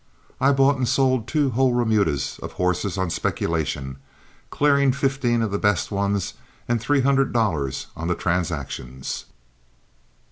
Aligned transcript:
I 0.39 0.51
bought 0.51 0.77
and 0.77 0.87
sold 0.87 1.27
two 1.27 1.51
whole 1.51 1.75
remudas 1.75 2.39
of 2.41 2.53
horses 2.53 2.97
on 2.97 3.11
speculation, 3.11 3.97
clearing 4.49 4.91
fifteen 4.93 5.43
of 5.43 5.51
the 5.51 5.59
best 5.59 5.91
ones 5.91 6.33
and 6.67 6.81
three 6.81 7.01
hundred 7.01 7.31
dollars 7.33 7.85
on 7.95 8.07
the 8.07 8.15
transactions. 8.15 9.25